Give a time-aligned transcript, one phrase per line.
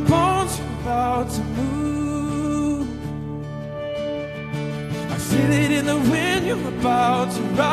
[0.00, 2.88] my bones are about to move.
[5.10, 7.69] I feel it in the wind, you're about to rise.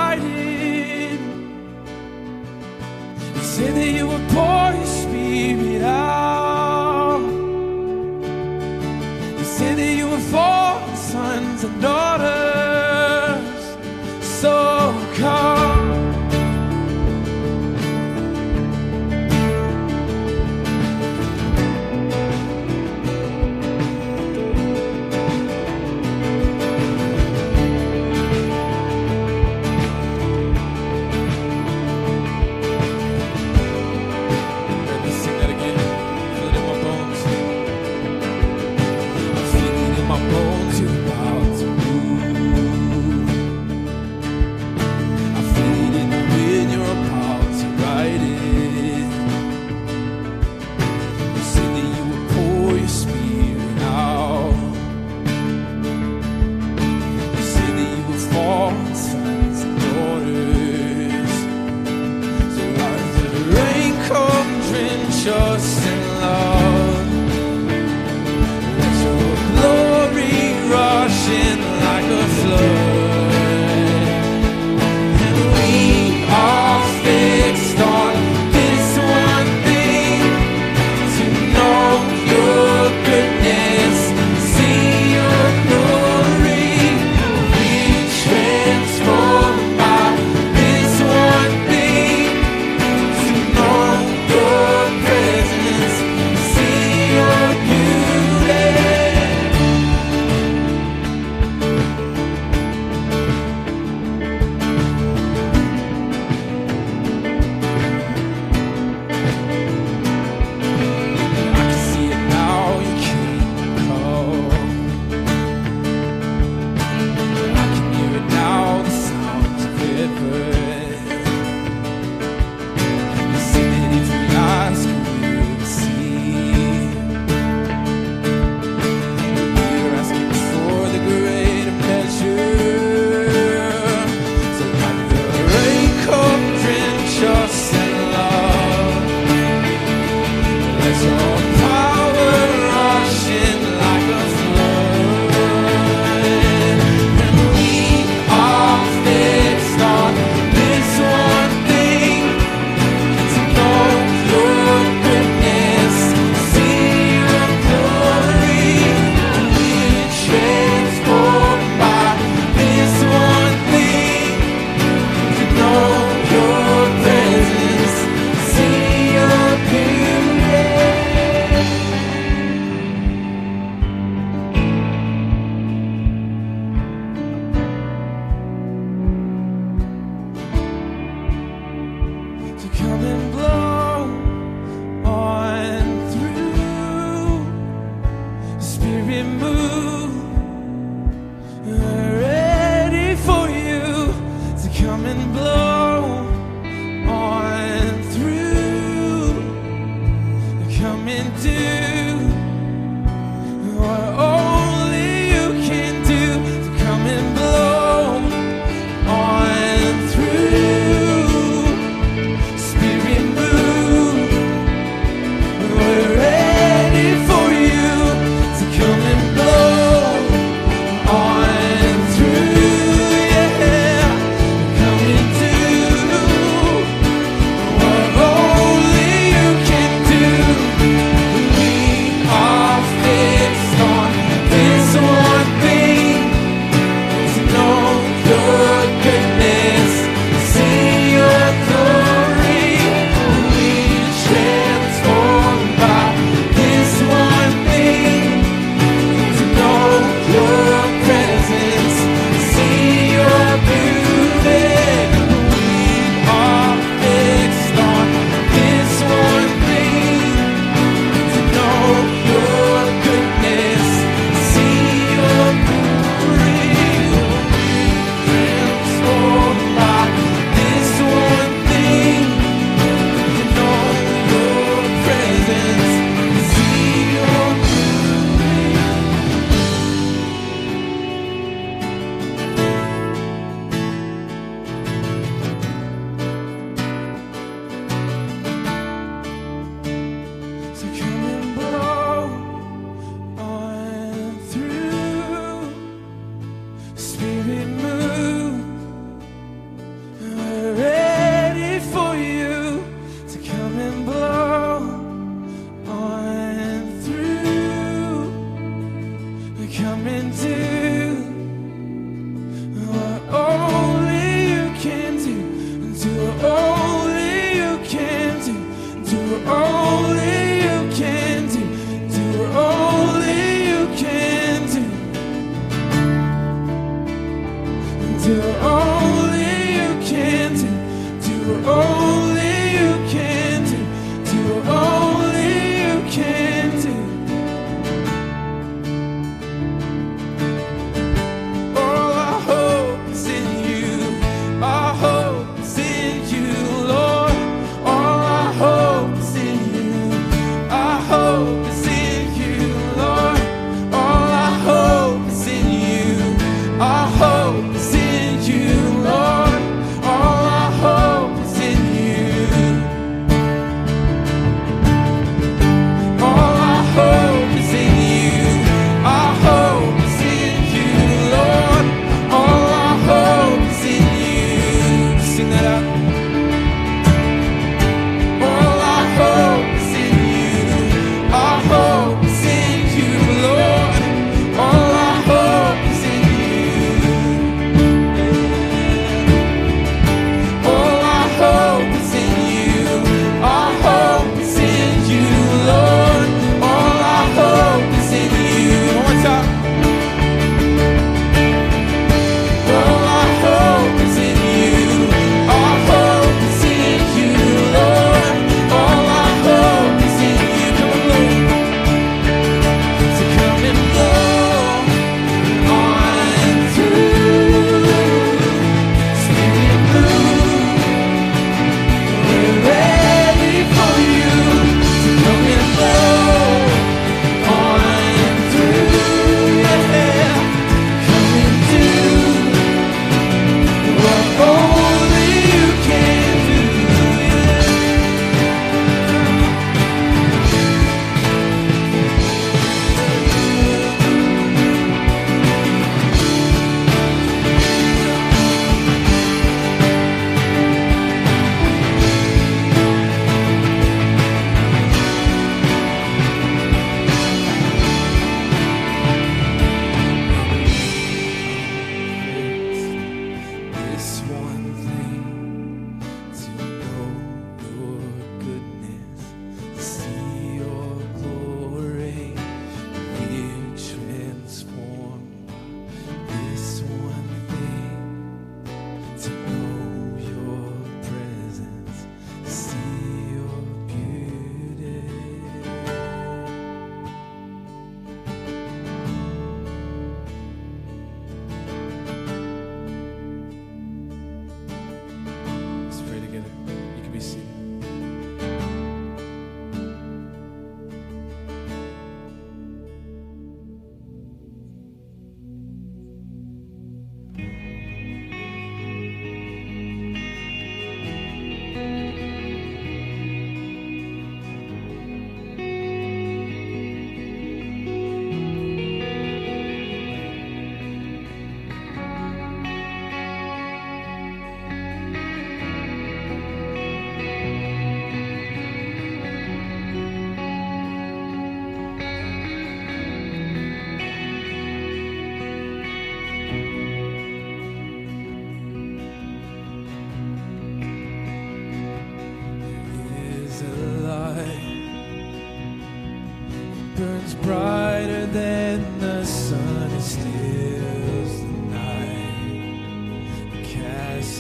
[497.18, 497.47] be seated.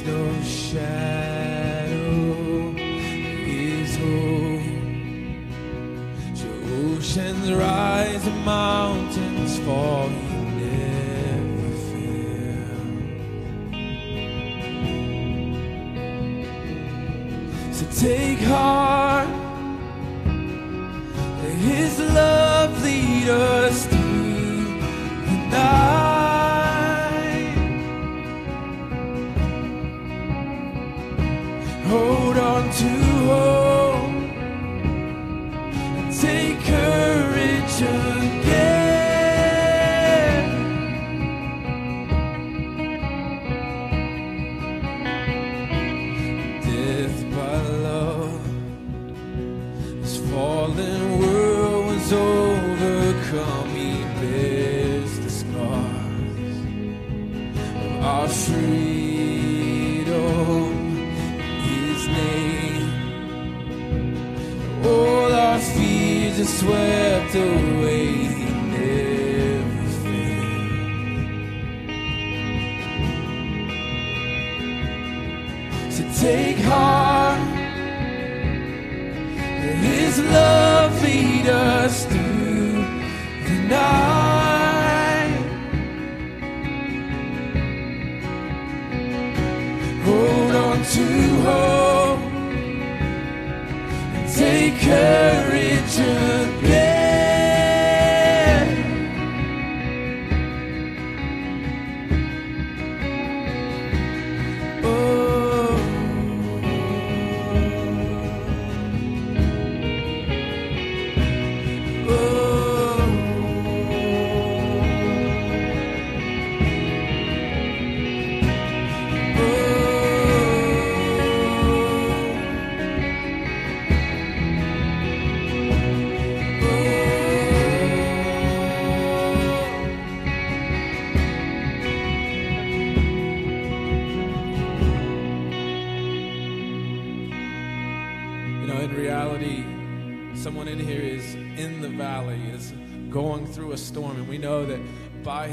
[0.08, 1.94] No shadow
[2.78, 4.68] is hope.
[6.40, 6.58] Your
[6.96, 10.17] oceans rise and mountains fall.
[58.08, 58.68] Our freedom.
[61.68, 62.88] His name.
[64.86, 68.08] All our fears are swept away.
[68.38, 71.32] He never failed.
[75.96, 77.07] So take heart.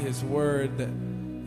[0.05, 0.91] His word that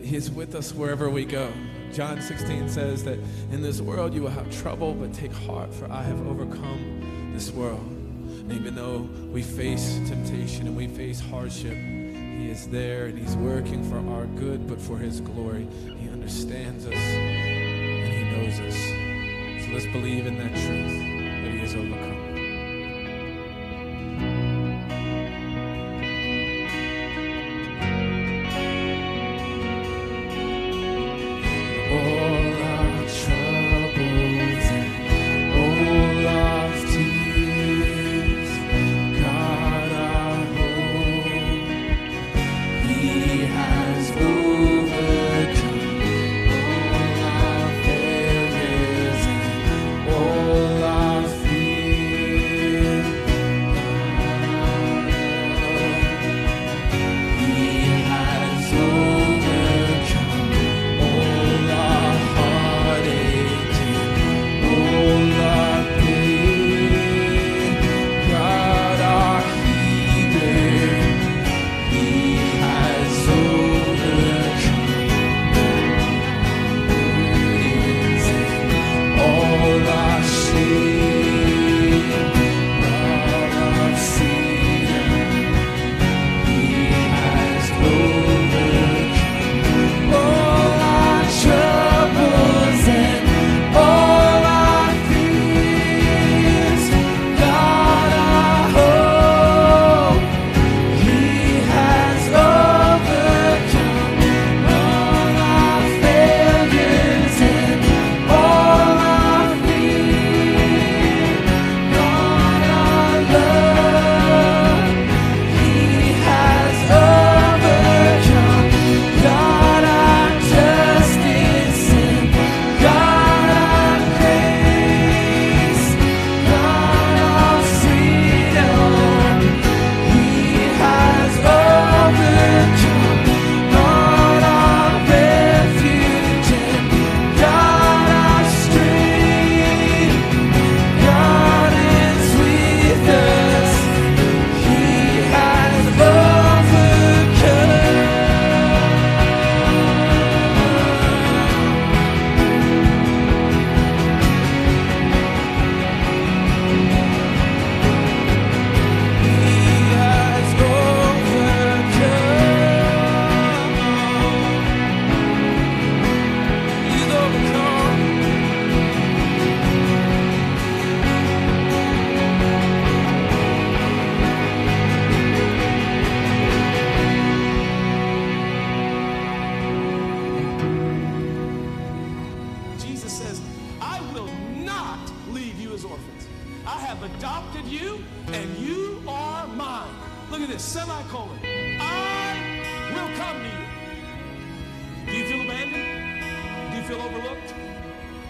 [0.04, 1.52] He's with us wherever we go.
[1.92, 3.20] John 16 says that
[3.52, 7.52] in this world you will have trouble, but take heart, for I have overcome this
[7.52, 7.86] world.
[7.86, 13.36] And even though we face temptation and we face hardship, He is there and He's
[13.36, 15.68] working for our good, but for His glory.
[15.96, 19.66] He understands us and He knows us.
[19.66, 20.98] So let's believe in that truth
[21.44, 22.07] that He has overcome.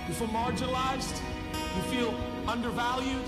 [0.08, 1.20] You feel marginalized?
[1.76, 2.14] You feel
[2.46, 3.22] undervalued?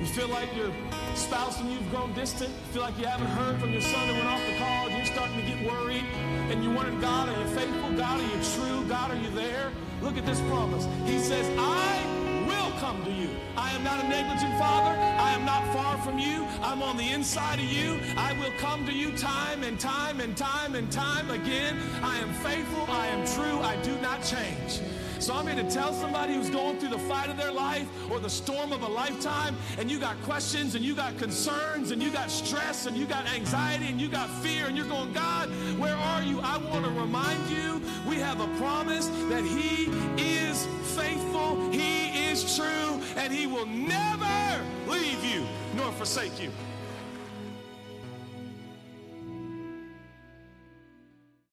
[0.00, 0.72] You feel like your
[1.14, 2.50] spouse and you've grown distant?
[2.50, 4.92] You feel like you haven't heard from your son that went off to college?
[4.96, 6.02] You're starting to get worried.
[6.50, 7.92] And you wondered, God, are you faithful?
[7.92, 8.88] God, are you true?
[8.88, 9.70] God, are you there?
[10.02, 10.84] Look at this promise.
[11.04, 13.30] He says, I will come to you.
[13.56, 14.98] I am not a negligent father.
[14.98, 16.44] I am not far from you.
[16.60, 18.00] I'm on the inside of you.
[18.16, 21.78] I will come to you time and time and time and time again.
[22.02, 22.84] I am faithful.
[22.88, 23.60] I am true.
[23.60, 24.80] I do not change.
[25.20, 28.20] So I'm here to tell somebody who's going through the fight of their life or
[28.20, 32.10] the storm of a lifetime, and you got questions and you got concerns and you
[32.10, 35.96] got stress and you got anxiety and you got fear, and you're going, God, where
[35.96, 36.40] are you?
[36.40, 42.56] I want to remind you we have a promise that He is faithful, He is
[42.56, 46.50] true, and He will never leave you nor forsake you.